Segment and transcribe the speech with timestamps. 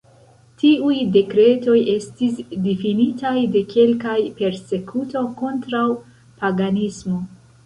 [0.61, 5.85] Tiuj dekretoj estis difinitaj de kelkaj Persekuto kontraŭ
[6.43, 7.21] paganismo.